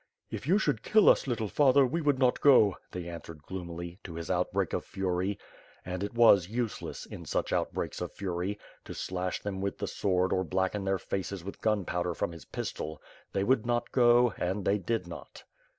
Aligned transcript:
"If 0.31 0.47
you 0.47 0.57
should 0.57 0.81
kill 0.81 1.07
us, 1.07 1.27
little 1.27 1.47
father, 1.47 1.85
we 1.85 2.01
would 2.01 2.17
not 2.17 2.41
go,^^ 2.41 2.73
they 2.89 3.07
answered 3.07 3.43
gloomily, 3.43 3.99
to 4.03 4.15
his 4.15 4.31
outbreak 4.31 4.73
of 4.73 4.83
fury— 4.83 5.37
^and 5.85 6.01
it 6.01 6.15
was 6.15 6.47
useless, 6.49 7.05
in 7.05 7.23
such 7.23 7.53
outbreaks 7.53 8.01
of 8.01 8.11
fury, 8.11 8.57
to 8.85 8.95
slash 8.95 9.43
them 9.43 9.61
with 9.61 9.77
the 9.77 9.85
sword 9.85 10.33
or 10.33 10.43
blacken 10.43 10.85
their 10.85 10.97
faces 10.97 11.43
with 11.43 11.61
gunpowder 11.61 12.15
from 12.15 12.31
his 12.31 12.45
pistol— 12.45 12.99
^they 13.35 13.43
would 13.43 13.63
not 13.67 13.91
go 13.91 14.33
and 14.39 14.65
they 14.65 14.79
did 14.79 15.05
not. 15.07 15.43